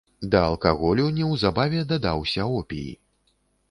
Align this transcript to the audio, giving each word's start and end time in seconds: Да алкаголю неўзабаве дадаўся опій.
Да 0.35 0.39
алкаголю 0.51 1.05
неўзабаве 1.19 1.87
дадаўся 1.95 2.53
опій. 2.59 2.91